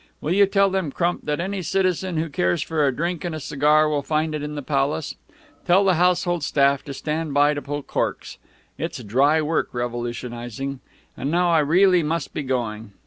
[0.19, 3.39] Will you tell them, Crump, that any citizen who cares for a drink and a
[3.39, 5.13] cigar will find it in the Palace.
[5.67, 8.39] Tell the household staff to stand by to pull corks.
[8.79, 10.79] It's dry work revolutionizing.
[11.15, 12.93] And now I really must be going.